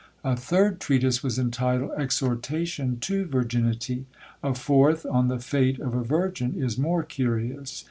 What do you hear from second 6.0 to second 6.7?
Virgin,